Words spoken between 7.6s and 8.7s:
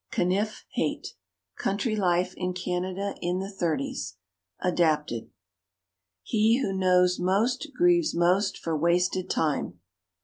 grieves most